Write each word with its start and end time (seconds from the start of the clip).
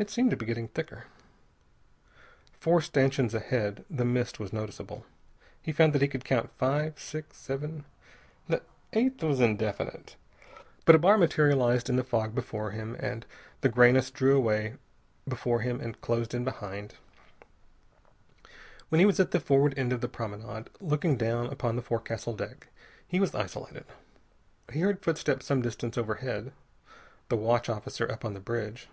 It 0.00 0.10
seemed 0.10 0.30
to 0.30 0.36
be 0.36 0.46
getting 0.46 0.68
thicker. 0.68 1.06
Four 2.60 2.80
stanchions 2.80 3.34
ahead, 3.34 3.84
the 3.90 4.04
mist 4.04 4.38
was 4.38 4.52
noticeable. 4.52 5.04
He 5.60 5.72
found 5.72 5.92
that 5.92 6.00
he 6.02 6.06
could 6.06 6.24
count 6.24 6.56
five, 6.56 7.00
six, 7.00 7.36
seven.... 7.36 7.84
The 8.46 8.62
eighth 8.92 9.24
was 9.24 9.40
indefinite. 9.40 10.14
But 10.84 10.94
a 10.94 11.00
bar 11.00 11.18
materialized 11.18 11.90
in 11.90 11.96
the 11.96 12.04
fog 12.04 12.32
before 12.32 12.70
him, 12.70 12.94
and 13.00 13.26
the 13.60 13.68
grayness 13.68 14.12
drew 14.12 14.36
away 14.36 14.76
before 15.26 15.62
him 15.62 15.80
and 15.80 16.00
closed 16.00 16.32
in 16.32 16.44
behind. 16.44 16.94
When 18.90 19.00
he 19.00 19.04
was 19.04 19.18
at 19.18 19.32
the 19.32 19.40
forward 19.40 19.76
end 19.76 19.92
of 19.92 20.00
the 20.00 20.06
promenade, 20.08 20.70
looking 20.80 21.16
down 21.16 21.46
upon 21.48 21.74
the 21.74 21.82
forecastle 21.82 22.36
deck, 22.36 22.68
he 23.08 23.18
was 23.18 23.34
isolated. 23.34 23.86
He 24.72 24.78
heard 24.82 25.02
footsteps 25.02 25.46
some 25.46 25.60
distance 25.60 25.98
overhead. 25.98 26.52
The 27.30 27.36
watch 27.36 27.68
officer 27.68 28.08
up 28.12 28.24
on 28.24 28.34
the 28.34 28.38
bridge. 28.40 28.88